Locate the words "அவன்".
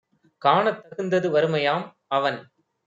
2.17-2.39